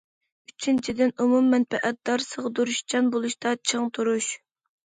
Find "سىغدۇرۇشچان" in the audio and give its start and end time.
2.31-3.15